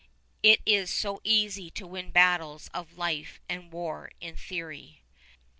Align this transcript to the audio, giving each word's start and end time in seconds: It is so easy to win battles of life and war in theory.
It 0.41 0.61
is 0.65 0.89
so 0.89 1.21
easy 1.23 1.69
to 1.69 1.85
win 1.85 2.09
battles 2.09 2.71
of 2.73 2.97
life 2.97 3.39
and 3.47 3.71
war 3.71 4.09
in 4.19 4.35
theory. 4.35 5.03